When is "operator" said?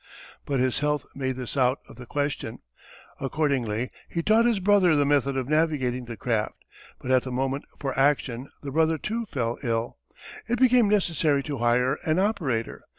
12.17-12.81